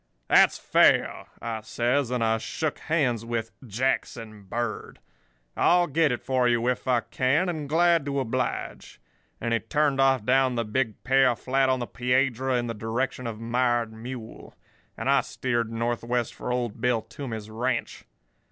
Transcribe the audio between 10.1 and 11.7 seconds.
down the big pear flat